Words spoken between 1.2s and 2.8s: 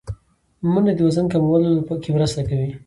کمولو کې مرسته کوي